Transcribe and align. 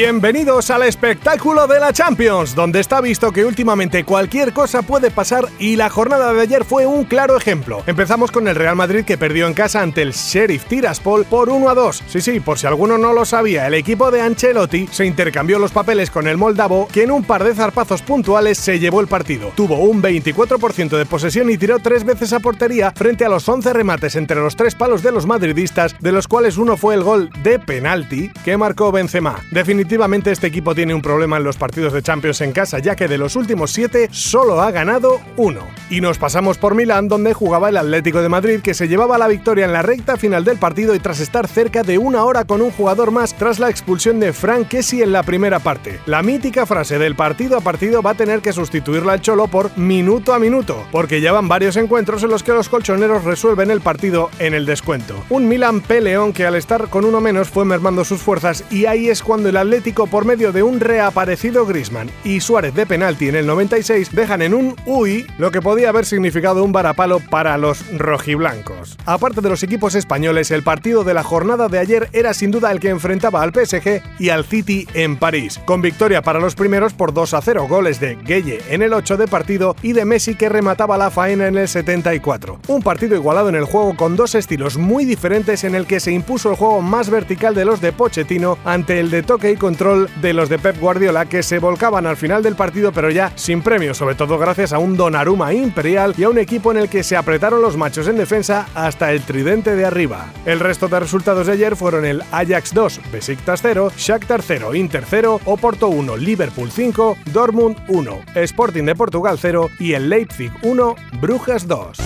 Bienvenidos 0.00 0.70
al 0.70 0.84
espectáculo 0.84 1.66
de 1.66 1.78
la 1.78 1.92
Champions, 1.92 2.54
donde 2.54 2.80
está 2.80 3.02
visto 3.02 3.32
que 3.32 3.44
últimamente 3.44 4.02
cualquier 4.02 4.54
cosa 4.54 4.80
puede 4.80 5.10
pasar 5.10 5.44
y 5.58 5.76
la 5.76 5.90
jornada 5.90 6.32
de 6.32 6.40
ayer 6.40 6.64
fue 6.64 6.86
un 6.86 7.04
claro 7.04 7.36
ejemplo. 7.36 7.82
Empezamos 7.86 8.30
con 8.30 8.48
el 8.48 8.54
Real 8.54 8.76
Madrid 8.76 9.04
que 9.04 9.18
perdió 9.18 9.46
en 9.46 9.52
casa 9.52 9.82
ante 9.82 10.00
el 10.00 10.12
Sheriff 10.12 10.64
Tiraspol 10.64 11.26
por 11.26 11.50
1 11.50 11.68
a 11.68 11.74
2. 11.74 12.04
Sí, 12.06 12.22
sí, 12.22 12.40
por 12.40 12.58
si 12.58 12.66
alguno 12.66 12.96
no 12.96 13.12
lo 13.12 13.26
sabía, 13.26 13.66
el 13.66 13.74
equipo 13.74 14.10
de 14.10 14.22
Ancelotti 14.22 14.88
se 14.90 15.04
intercambió 15.04 15.58
los 15.58 15.70
papeles 15.70 16.10
con 16.10 16.26
el 16.26 16.38
moldavo 16.38 16.88
que 16.90 17.02
en 17.02 17.10
un 17.10 17.22
par 17.22 17.44
de 17.44 17.54
zarpazos 17.54 18.00
puntuales 18.00 18.56
se 18.56 18.78
llevó 18.78 19.02
el 19.02 19.06
partido. 19.06 19.52
Tuvo 19.54 19.80
un 19.80 20.02
24% 20.02 20.96
de 20.96 21.04
posesión 21.04 21.50
y 21.50 21.58
tiró 21.58 21.78
tres 21.78 22.04
veces 22.04 22.32
a 22.32 22.40
portería 22.40 22.90
frente 22.96 23.26
a 23.26 23.28
los 23.28 23.46
11 23.46 23.74
remates 23.74 24.16
entre 24.16 24.40
los 24.40 24.56
tres 24.56 24.74
palos 24.74 25.02
de 25.02 25.12
los 25.12 25.26
madridistas, 25.26 25.94
de 26.00 26.12
los 26.12 26.26
cuales 26.26 26.56
uno 26.56 26.78
fue 26.78 26.94
el 26.94 27.02
gol 27.02 27.28
de 27.42 27.58
penalti 27.58 28.30
que 28.46 28.56
marcó 28.56 28.92
Benzema. 28.92 29.40
Definitivamente 29.50 29.89
este 30.26 30.46
equipo 30.46 30.74
tiene 30.74 30.94
un 30.94 31.02
problema 31.02 31.38
en 31.38 31.44
los 31.44 31.56
partidos 31.56 31.92
de 31.92 32.02
Champions 32.02 32.40
en 32.42 32.52
casa, 32.52 32.78
ya 32.78 32.94
que 32.94 33.08
de 33.08 33.18
los 33.18 33.34
últimos 33.34 33.72
siete 33.72 34.08
solo 34.12 34.60
ha 34.60 34.70
ganado 34.70 35.20
uno. 35.36 35.66
Y 35.90 36.00
nos 36.00 36.16
pasamos 36.16 36.58
por 36.58 36.76
Milán, 36.76 37.08
donde 37.08 37.34
jugaba 37.34 37.70
el 37.70 37.76
Atlético 37.76 38.22
de 38.22 38.28
Madrid, 38.28 38.60
que 38.60 38.74
se 38.74 38.86
llevaba 38.86 39.18
la 39.18 39.26
victoria 39.26 39.64
en 39.64 39.72
la 39.72 39.82
recta 39.82 40.16
final 40.16 40.44
del 40.44 40.58
partido 40.58 40.94
y 40.94 41.00
tras 41.00 41.18
estar 41.18 41.48
cerca 41.48 41.82
de 41.82 41.98
una 41.98 42.24
hora 42.24 42.44
con 42.44 42.62
un 42.62 42.70
jugador 42.70 43.10
más 43.10 43.34
tras 43.34 43.58
la 43.58 43.68
expulsión 43.68 44.20
de 44.20 44.32
Frank 44.32 44.68
Kessi 44.68 45.02
en 45.02 45.12
la 45.12 45.24
primera 45.24 45.58
parte. 45.58 45.98
La 46.06 46.22
mítica 46.22 46.66
frase 46.66 46.98
del 46.98 47.16
partido 47.16 47.56
a 47.56 47.60
partido 47.60 48.00
va 48.00 48.12
a 48.12 48.14
tener 48.16 48.42
que 48.42 48.52
sustituirla 48.52 49.14
al 49.14 49.20
Cholo 49.20 49.48
por 49.48 49.76
minuto 49.76 50.32
a 50.32 50.38
minuto, 50.38 50.84
porque 50.92 51.20
ya 51.20 51.32
van 51.32 51.48
varios 51.48 51.76
encuentros 51.76 52.22
en 52.22 52.30
los 52.30 52.44
que 52.44 52.52
los 52.52 52.68
colchoneros 52.68 53.24
resuelven 53.24 53.72
el 53.72 53.80
partido 53.80 54.30
en 54.38 54.54
el 54.54 54.66
descuento. 54.66 55.24
Un 55.30 55.48
Milan 55.48 55.80
peleón 55.80 56.32
que 56.32 56.46
al 56.46 56.54
estar 56.54 56.88
con 56.88 57.04
uno 57.04 57.20
menos 57.20 57.48
fue 57.48 57.64
mermando 57.64 58.04
sus 58.04 58.20
fuerzas 58.20 58.64
y 58.70 58.86
ahí 58.86 59.08
es 59.08 59.22
cuando 59.22 59.48
el 59.48 59.56
Atlético 59.56 59.79
por 60.10 60.26
medio 60.26 60.52
de 60.52 60.62
un 60.62 60.78
reaparecido 60.78 61.64
Grisman 61.64 62.10
y 62.22 62.40
Suárez 62.40 62.74
de 62.74 62.84
penalti 62.84 63.28
en 63.28 63.34
el 63.34 63.46
96 63.46 64.14
dejan 64.14 64.42
en 64.42 64.52
un 64.52 64.76
uy 64.84 65.26
lo 65.38 65.50
que 65.50 65.62
podía 65.62 65.88
haber 65.88 66.04
significado 66.04 66.62
un 66.62 66.72
varapalo 66.72 67.18
para 67.18 67.56
los 67.56 67.84
rojiblancos. 67.96 68.98
Aparte 69.06 69.40
de 69.40 69.48
los 69.48 69.62
equipos 69.62 69.94
españoles, 69.94 70.50
el 70.50 70.62
partido 70.62 71.02
de 71.02 71.14
la 71.14 71.22
jornada 71.22 71.68
de 71.68 71.78
ayer 71.78 72.10
era 72.12 72.34
sin 72.34 72.50
duda 72.50 72.70
el 72.70 72.78
que 72.78 72.90
enfrentaba 72.90 73.42
al 73.42 73.52
PSG 73.54 74.02
y 74.18 74.28
al 74.28 74.44
City 74.44 74.86
en 74.92 75.16
París, 75.16 75.58
con 75.64 75.80
victoria 75.80 76.20
para 76.20 76.40
los 76.40 76.54
primeros 76.54 76.92
por 76.92 77.14
2 77.14 77.34
a 77.34 77.40
0, 77.40 77.66
goles 77.66 78.00
de 78.00 78.16
Gueye 78.16 78.60
en 78.68 78.82
el 78.82 78.92
8 78.92 79.16
de 79.16 79.28
partido 79.28 79.76
y 79.82 79.94
de 79.94 80.04
Messi 80.04 80.34
que 80.34 80.50
remataba 80.50 80.98
la 80.98 81.10
faena 81.10 81.48
en 81.48 81.56
el 81.56 81.68
74. 81.68 82.60
Un 82.68 82.82
partido 82.82 83.16
igualado 83.16 83.48
en 83.48 83.54
el 83.54 83.64
juego 83.64 83.96
con 83.96 84.14
dos 84.14 84.34
estilos 84.34 84.76
muy 84.76 85.06
diferentes 85.06 85.64
en 85.64 85.74
el 85.74 85.86
que 85.86 86.00
se 86.00 86.12
impuso 86.12 86.50
el 86.50 86.56
juego 86.56 86.82
más 86.82 87.08
vertical 87.08 87.54
de 87.54 87.64
los 87.64 87.80
de 87.80 87.92
Pochettino 87.92 88.58
ante 88.64 89.00
el 89.00 89.10
de 89.10 89.22
toque 89.22 89.50
y 89.52 89.56
control 89.60 90.10
de 90.20 90.32
los 90.32 90.48
de 90.48 90.58
Pep 90.58 90.80
Guardiola 90.80 91.26
que 91.26 91.44
se 91.44 91.60
volcaban 91.60 92.06
al 92.06 92.16
final 92.16 92.42
del 92.42 92.56
partido 92.56 92.90
pero 92.90 93.10
ya 93.10 93.32
sin 93.36 93.62
premio, 93.62 93.94
sobre 93.94 94.16
todo 94.16 94.38
gracias 94.38 94.72
a 94.72 94.78
un 94.78 94.96
Donnarumma 94.96 95.52
imperial 95.52 96.14
y 96.18 96.24
a 96.24 96.28
un 96.28 96.38
equipo 96.38 96.72
en 96.72 96.78
el 96.78 96.88
que 96.88 97.04
se 97.04 97.16
apretaron 97.16 97.62
los 97.62 97.76
machos 97.76 98.08
en 98.08 98.16
defensa 98.16 98.66
hasta 98.74 99.12
el 99.12 99.22
tridente 99.22 99.76
de 99.76 99.84
arriba. 99.84 100.32
El 100.46 100.58
resto 100.58 100.88
de 100.88 100.98
resultados 100.98 101.46
de 101.46 101.52
ayer 101.52 101.76
fueron 101.76 102.04
el 102.04 102.22
Ajax 102.32 102.74
2, 102.74 103.00
Besiktas 103.12 103.60
0, 103.62 103.92
Shakhtar 103.96 104.42
0, 104.42 104.74
Inter 104.74 105.04
0, 105.08 105.40
Oporto 105.44 105.88
1, 105.88 106.16
Liverpool 106.16 106.70
5, 106.70 107.18
Dortmund 107.26 107.76
1, 107.88 108.20
Sporting 108.34 108.84
de 108.84 108.94
Portugal 108.96 109.38
0 109.40 109.68
y 109.78 109.92
el 109.92 110.08
Leipzig 110.08 110.50
1, 110.62 110.96
Brujas 111.20 111.68
2. 111.68 111.98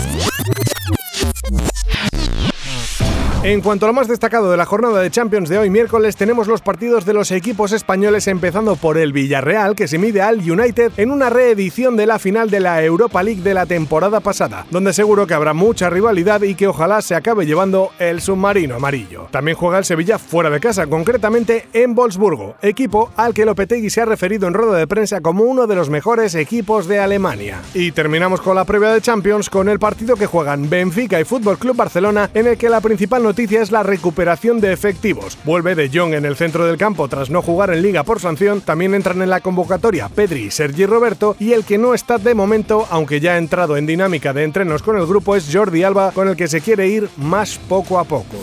En 3.44 3.60
cuanto 3.60 3.84
a 3.84 3.88
lo 3.88 3.93
más 3.93 4.09
destacado 4.09 4.50
de 4.50 4.56
la 4.56 4.65
jornada 4.65 5.03
de 5.03 5.10
Champions 5.10 5.50
de 5.50 5.59
hoy 5.59 5.69
miércoles, 5.69 6.16
tenemos 6.16 6.47
los 6.47 6.62
partidos 6.62 7.05
de 7.05 7.12
los 7.12 7.31
equipos 7.31 7.72
españoles 7.72 8.27
empezando 8.27 8.75
por 8.75 8.97
el 8.97 9.12
Villarreal, 9.12 9.75
que 9.75 9.87
se 9.87 9.99
mide 9.99 10.22
al 10.22 10.38
United 10.38 10.93
en 10.97 11.10
una 11.10 11.28
reedición 11.28 11.94
de 11.94 12.06
la 12.06 12.19
final 12.19 12.49
de 12.49 12.60
la 12.60 12.82
Europa 12.82 13.22
League 13.22 13.43
de 13.43 13.53
la 13.53 13.66
temporada 13.66 14.21
pasada, 14.21 14.65
donde 14.71 14.94
seguro 14.94 15.27
que 15.27 15.34
habrá 15.34 15.53
mucha 15.53 15.91
rivalidad 15.91 16.41
y 16.41 16.55
que 16.55 16.69
ojalá 16.69 17.03
se 17.03 17.15
acabe 17.15 17.44
llevando 17.44 17.91
el 17.99 18.22
submarino 18.22 18.77
amarillo. 18.77 19.28
También 19.31 19.59
juega 19.59 19.76
el 19.76 19.84
Sevilla 19.84 20.19
fuera 20.19 20.49
de 20.49 20.59
casa, 20.59 20.87
concretamente 20.87 21.69
en 21.75 21.94
Wolfsburgo, 21.94 22.55
equipo 22.62 23.12
al 23.15 23.34
que 23.34 23.44
Lopetegui 23.44 23.91
se 23.91 24.00
ha 24.00 24.06
referido 24.06 24.49
en 24.49 24.55
rueda 24.55 24.78
de 24.78 24.87
prensa 24.87 25.21
como 25.21 25.44
uno 25.44 25.66
de 25.66 25.75
los 25.75 25.91
mejores 25.91 26.34
equipos 26.34 26.88
de 26.88 26.99
Alemania. 26.99 27.61
Y 27.75 27.93
terminamos 27.93 28.41
con 28.41 28.56
la 28.56 28.65
previa 28.65 28.88
de 28.88 29.03
Champions 29.03 29.50
con 29.50 29.69
el 29.69 29.78
partido 29.78 30.16
que 30.16 30.25
juegan 30.25 30.71
Benfica 30.71 31.21
y 31.21 31.25
Fútbol 31.25 31.59
Club 31.59 31.76
Barcelona, 31.76 32.31
en 32.32 32.47
el 32.47 32.56
que 32.56 32.71
la 32.71 32.81
principal 32.81 33.22
noticia 33.22 33.34
noticia 33.34 33.62
es 33.62 33.72
la 33.72 33.83
recuperación 33.83 34.61
de 34.61 34.72
efectivos. 34.72 35.37
Vuelve 35.43 35.75
De 35.75 35.91
Jong 35.93 36.15
en 36.15 36.25
el 36.25 36.37
centro 36.37 36.67
del 36.67 36.77
campo 36.77 37.09
tras 37.09 37.31
no 37.31 37.43
jugar 37.43 37.71
en 37.71 37.83
liga 37.83 38.05
por 38.05 38.21
sanción. 38.21 38.61
También 38.61 38.95
entran 38.95 39.21
en 39.22 39.28
la 39.28 39.41
convocatoria 39.41 40.09
Pedri 40.09 40.53
Sergi 40.53 40.87
Roberto. 40.87 41.34
Y 41.41 41.53
el 41.53 41.65
que 41.65 41.77
no 41.77 41.94
está 41.94 42.19
de 42.19 42.33
momento, 42.33 42.87
aunque 42.91 43.19
ya 43.19 43.33
ha 43.33 43.39
entrado 43.39 43.77
en 43.77 43.87
dinámica 43.87 44.33
de 44.33 44.44
entrenos 44.44 44.84
con 44.84 44.97
el 44.97 45.06
grupo, 45.06 45.34
es 45.34 45.49
Jordi 45.53 45.83
Alba, 45.83 46.12
con 46.12 46.28
el 46.28 46.37
que 46.37 46.47
se 46.47 46.61
quiere 46.61 46.87
ir 46.87 47.09
más 47.17 47.59
poco 47.59 47.99
a 47.99 48.05
poco. 48.05 48.37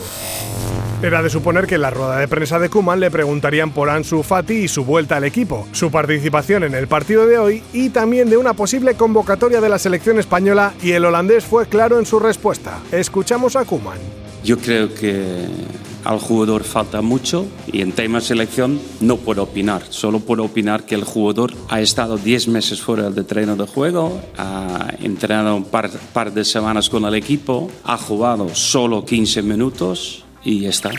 Era 1.02 1.22
de 1.22 1.30
suponer 1.30 1.66
que 1.66 1.76
en 1.76 1.80
la 1.80 1.90
rueda 1.90 2.18
de 2.18 2.28
prensa 2.28 2.58
de 2.58 2.68
Kuman 2.68 3.00
le 3.00 3.10
preguntarían 3.10 3.70
por 3.70 3.88
Ansu 3.88 4.22
Fati 4.22 4.64
y 4.64 4.68
su 4.68 4.84
vuelta 4.84 5.16
al 5.16 5.24
equipo, 5.24 5.66
su 5.72 5.90
participación 5.90 6.64
en 6.64 6.74
el 6.74 6.86
partido 6.86 7.26
de 7.26 7.38
hoy 7.38 7.62
y 7.72 7.88
también 7.88 8.28
de 8.28 8.36
una 8.36 8.52
posible 8.52 8.94
convocatoria 8.94 9.62
de 9.62 9.70
la 9.70 9.78
selección 9.78 10.18
española 10.18 10.74
y 10.82 10.92
el 10.92 11.06
holandés 11.06 11.46
fue 11.46 11.66
claro 11.66 11.98
en 11.98 12.04
su 12.04 12.20
respuesta. 12.20 12.78
Escuchamos 12.92 13.56
a 13.56 13.64
Kuman. 13.64 14.11
Yo 14.44 14.58
creo 14.58 14.92
que 14.92 15.46
al 16.04 16.18
jugador 16.18 16.64
falta 16.64 17.00
mucho 17.00 17.46
y 17.70 17.80
en 17.80 17.92
tema 17.92 18.20
selección 18.20 18.80
no 19.00 19.18
puedo 19.18 19.44
opinar. 19.44 19.82
Solo 19.90 20.20
puedo 20.20 20.44
opinar 20.44 20.84
que 20.84 20.96
el 20.96 21.04
jugador 21.04 21.52
ha 21.68 21.80
estado 21.80 22.16
10 22.16 22.48
meses 22.48 22.80
fuera 22.80 23.10
del 23.10 23.24
terreno 23.24 23.54
de 23.54 23.66
juego, 23.66 24.20
ha 24.36 24.94
entrenado 25.00 25.54
un 25.54 25.64
par, 25.64 25.90
par 26.12 26.32
de 26.32 26.44
semanas 26.44 26.90
con 26.90 27.04
el 27.04 27.14
equipo, 27.14 27.70
ha 27.84 27.96
jugado 27.96 28.52
solo 28.54 29.04
15 29.04 29.42
minutos 29.42 30.24
y 30.44 30.60
ya 30.60 30.70
está. 30.70 30.90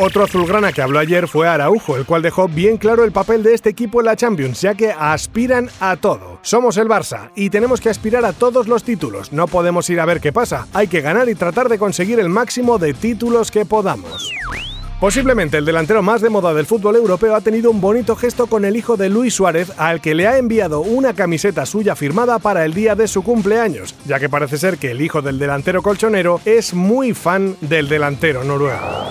Otro 0.00 0.22
azulgrana 0.22 0.72
que 0.72 0.80
habló 0.80 1.00
ayer 1.00 1.26
fue 1.26 1.48
Araujo, 1.48 1.96
el 1.96 2.06
cual 2.06 2.22
dejó 2.22 2.46
bien 2.46 2.76
claro 2.76 3.02
el 3.02 3.10
papel 3.10 3.42
de 3.42 3.52
este 3.52 3.70
equipo 3.70 3.98
en 3.98 4.06
la 4.06 4.14
Champions, 4.14 4.60
ya 4.60 4.76
que 4.76 4.92
aspiran 4.92 5.68
a 5.80 5.96
todo. 5.96 6.38
Somos 6.42 6.76
el 6.76 6.86
Barça 6.86 7.32
y 7.34 7.50
tenemos 7.50 7.80
que 7.80 7.88
aspirar 7.88 8.24
a 8.24 8.32
todos 8.32 8.68
los 8.68 8.84
títulos. 8.84 9.32
No 9.32 9.48
podemos 9.48 9.90
ir 9.90 9.98
a 9.98 10.04
ver 10.04 10.20
qué 10.20 10.32
pasa. 10.32 10.68
Hay 10.72 10.86
que 10.86 11.00
ganar 11.00 11.28
y 11.28 11.34
tratar 11.34 11.68
de 11.68 11.80
conseguir 11.80 12.20
el 12.20 12.28
máximo 12.28 12.78
de 12.78 12.94
títulos 12.94 13.50
que 13.50 13.66
podamos. 13.66 14.32
Posiblemente 15.00 15.56
el 15.58 15.64
delantero 15.64 16.00
más 16.00 16.20
de 16.20 16.30
moda 16.30 16.54
del 16.54 16.66
fútbol 16.66 16.94
europeo 16.94 17.34
ha 17.34 17.40
tenido 17.40 17.68
un 17.72 17.80
bonito 17.80 18.14
gesto 18.14 18.46
con 18.46 18.64
el 18.64 18.76
hijo 18.76 18.96
de 18.96 19.08
Luis 19.08 19.34
Suárez, 19.34 19.72
al 19.78 20.00
que 20.00 20.14
le 20.14 20.28
ha 20.28 20.38
enviado 20.38 20.80
una 20.80 21.12
camiseta 21.12 21.66
suya 21.66 21.96
firmada 21.96 22.38
para 22.38 22.64
el 22.64 22.72
día 22.72 22.94
de 22.94 23.08
su 23.08 23.24
cumpleaños, 23.24 23.96
ya 24.06 24.20
que 24.20 24.28
parece 24.28 24.58
ser 24.58 24.78
que 24.78 24.92
el 24.92 25.00
hijo 25.00 25.22
del 25.22 25.40
delantero 25.40 25.82
colchonero 25.82 26.40
es 26.44 26.72
muy 26.72 27.14
fan 27.14 27.56
del 27.60 27.88
delantero 27.88 28.44
noruego. 28.44 29.07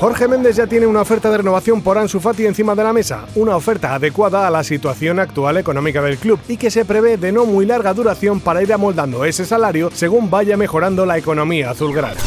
Jorge 0.00 0.28
Méndez 0.28 0.56
ya 0.56 0.66
tiene 0.66 0.86
una 0.86 1.02
oferta 1.02 1.30
de 1.30 1.36
renovación 1.36 1.82
por 1.82 1.98
Ansu 1.98 2.20
Fati 2.20 2.46
encima 2.46 2.74
de 2.74 2.82
la 2.82 2.94
mesa, 2.94 3.26
una 3.34 3.54
oferta 3.54 3.94
adecuada 3.94 4.46
a 4.46 4.50
la 4.50 4.64
situación 4.64 5.18
actual 5.18 5.58
económica 5.58 6.00
del 6.00 6.16
club 6.16 6.40
y 6.48 6.56
que 6.56 6.70
se 6.70 6.86
prevé 6.86 7.18
de 7.18 7.32
no 7.32 7.44
muy 7.44 7.66
larga 7.66 7.92
duración 7.92 8.40
para 8.40 8.62
ir 8.62 8.72
amoldando 8.72 9.26
ese 9.26 9.44
salario 9.44 9.90
según 9.92 10.30
vaya 10.30 10.56
mejorando 10.56 11.04
la 11.04 11.18
economía 11.18 11.68
azulgrana. 11.72 12.18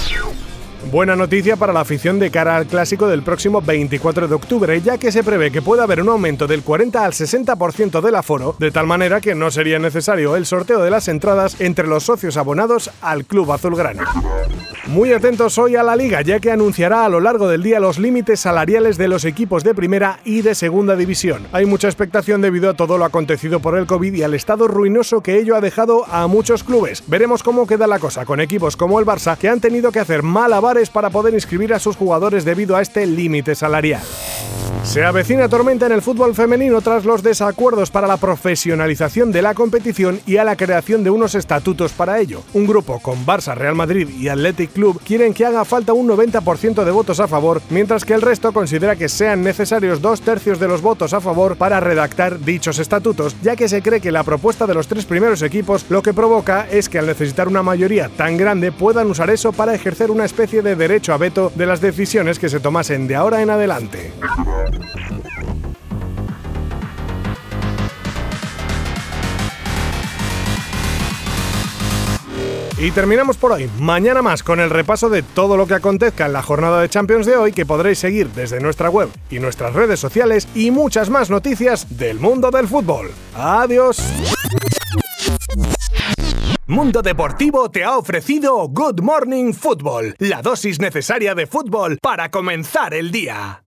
Buena 0.91 1.15
noticia 1.15 1.55
para 1.55 1.73
la 1.73 1.79
afición 1.79 2.19
de 2.19 2.29
cara 2.29 2.57
al 2.57 2.67
clásico 2.67 3.07
del 3.07 3.23
próximo 3.23 3.61
24 3.61 4.27
de 4.27 4.35
octubre, 4.35 4.81
ya 4.81 4.97
que 4.97 5.11
se 5.11 5.23
prevé 5.23 5.49
que 5.49 5.61
pueda 5.61 5.83
haber 5.83 6.01
un 6.01 6.09
aumento 6.09 6.45
del 6.45 6.61
40 6.61 7.03
al 7.03 7.13
60% 7.13 8.01
del 8.01 8.15
aforo, 8.15 8.55
de 8.59 8.69
tal 8.69 8.85
manera 8.85 9.21
que 9.21 9.33
no 9.33 9.49
sería 9.49 9.79
necesario 9.79 10.35
el 10.35 10.45
sorteo 10.45 10.83
de 10.83 10.91
las 10.91 11.07
entradas 11.07 11.59
entre 11.61 11.87
los 11.87 12.03
socios 12.03 12.37
abonados 12.37 12.91
al 13.01 13.25
Club 13.25 13.51
Azulgrana. 13.51 14.05
Muy 14.87 15.13
atentos 15.13 15.57
hoy 15.57 15.77
a 15.77 15.83
la 15.83 15.95
liga, 15.95 16.21
ya 16.21 16.41
que 16.41 16.51
anunciará 16.51 17.05
a 17.05 17.09
lo 17.09 17.21
largo 17.21 17.47
del 17.47 17.63
día 17.63 17.79
los 17.79 17.97
límites 17.97 18.41
salariales 18.41 18.97
de 18.97 19.07
los 19.07 19.23
equipos 19.23 19.63
de 19.63 19.73
primera 19.73 20.19
y 20.25 20.41
de 20.41 20.53
segunda 20.55 20.97
división. 20.97 21.47
Hay 21.53 21.65
mucha 21.65 21.87
expectación 21.87 22.41
debido 22.41 22.69
a 22.69 22.73
todo 22.73 22.97
lo 22.97 23.05
acontecido 23.05 23.61
por 23.61 23.77
el 23.77 23.87
COVID 23.87 24.13
y 24.13 24.23
al 24.23 24.33
estado 24.33 24.67
ruinoso 24.67 25.21
que 25.21 25.39
ello 25.39 25.55
ha 25.55 25.61
dejado 25.61 26.05
a 26.11 26.27
muchos 26.27 26.65
clubes. 26.65 27.01
Veremos 27.07 27.43
cómo 27.43 27.65
queda 27.65 27.87
la 27.87 27.99
cosa 27.99 28.25
con 28.25 28.41
equipos 28.41 28.75
como 28.75 28.99
el 28.99 29.05
Barça, 29.05 29.37
que 29.37 29.47
han 29.47 29.61
tenido 29.61 29.91
que 29.91 30.01
hacer 30.01 30.21
para 30.89 31.09
poder 31.11 31.33
inscribir 31.33 31.73
a 31.73 31.79
sus 31.79 31.95
jugadores 31.95 32.45
debido 32.45 32.75
a 32.75 32.81
este 32.81 33.05
límite 33.05 33.53
salarial. 33.53 34.01
Se 34.83 35.03
avecina 35.03 35.49
tormenta 35.49 35.85
en 35.87 35.93
el 35.93 36.01
fútbol 36.01 36.35
femenino 36.35 36.81
tras 36.81 37.03
los 37.05 37.23
desacuerdos 37.23 37.89
para 37.89 38.05
la 38.05 38.17
profesionalización 38.17 39.31
de 39.31 39.41
la 39.41 39.55
competición 39.55 40.19
y 40.27 40.37
a 40.37 40.43
la 40.43 40.55
creación 40.55 41.03
de 41.03 41.09
unos 41.09 41.33
estatutos 41.35 41.93
para 41.93 42.19
ello. 42.19 42.43
Un 42.53 42.67
grupo 42.67 42.99
con 42.99 43.25
Barça, 43.25 43.55
Real 43.55 43.75
Madrid 43.75 44.07
y 44.09 44.27
Athletic 44.27 44.73
Club 44.73 45.01
quieren 45.03 45.33
que 45.33 45.45
haga 45.45 45.65
falta 45.65 45.93
un 45.93 46.07
90% 46.07 46.83
de 46.83 46.91
votos 46.91 47.19
a 47.21 47.27
favor, 47.27 47.61
mientras 47.69 48.05
que 48.05 48.13
el 48.13 48.21
resto 48.21 48.51
considera 48.51 48.95
que 48.95 49.09
sean 49.09 49.41
necesarios 49.41 50.01
dos 50.01 50.21
tercios 50.21 50.59
de 50.59 50.67
los 50.67 50.81
votos 50.81 51.13
a 51.13 51.21
favor 51.21 51.55
para 51.55 51.79
redactar 51.79 52.39
dichos 52.39 52.77
estatutos, 52.77 53.35
ya 53.41 53.55
que 53.55 53.69
se 53.69 53.81
cree 53.81 54.01
que 54.01 54.11
la 54.11 54.23
propuesta 54.23 54.67
de 54.67 54.75
los 54.75 54.87
tres 54.87 55.05
primeros 55.05 55.41
equipos 55.41 55.85
lo 55.89 56.03
que 56.03 56.13
provoca 56.13 56.67
es 56.69 56.87
que 56.87 56.99
al 56.99 57.07
necesitar 57.07 57.47
una 57.47 57.63
mayoría 57.63 58.09
tan 58.09 58.37
grande 58.37 58.71
puedan 58.71 59.09
usar 59.09 59.29
eso 59.29 59.53
para 59.53 59.73
ejercer 59.73 60.11
una 60.11 60.25
especie 60.25 60.61
de 60.61 60.75
derecho 60.75 61.13
a 61.13 61.17
veto 61.17 61.51
de 61.55 61.65
las 61.65 61.81
decisiones 61.81 62.37
que 62.37 62.49
se 62.49 62.59
tomasen 62.59 63.07
de 63.07 63.15
ahora 63.15 63.41
en 63.41 63.49
adelante. 63.49 64.11
Y 72.83 72.91
terminamos 72.91 73.37
por 73.37 73.53
hoy. 73.53 73.69
Mañana 73.79 74.21
más 74.21 74.43
con 74.43 74.59
el 74.59 74.69
repaso 74.69 75.09
de 75.09 75.23
todo 75.23 75.55
lo 75.55 75.67
que 75.67 75.73
acontezca 75.73 76.25
en 76.25 76.33
la 76.33 76.41
jornada 76.41 76.81
de 76.81 76.89
Champions 76.89 77.25
de 77.25 77.37
hoy 77.37 77.53
que 77.53 77.65
podréis 77.65 77.99
seguir 77.99 78.27
desde 78.31 78.59
nuestra 78.59 78.89
web 78.89 79.07
y 79.29 79.39
nuestras 79.39 79.73
redes 79.73 80.01
sociales 80.01 80.49
y 80.53 80.69
muchas 80.69 81.09
más 81.09 81.29
noticias 81.29 81.97
del 81.97 82.19
mundo 82.19 82.51
del 82.51 82.67
fútbol. 82.67 83.11
Adiós. 83.35 84.03
Mundo 86.65 87.01
Deportivo 87.01 87.71
te 87.71 87.85
ha 87.85 87.97
ofrecido 87.97 88.67
Good 88.67 88.99
Morning 89.01 89.53
Football, 89.53 90.15
la 90.19 90.41
dosis 90.41 90.81
necesaria 90.81 91.35
de 91.35 91.47
fútbol 91.47 91.99
para 92.01 92.31
comenzar 92.31 92.93
el 92.93 93.11
día. 93.11 93.61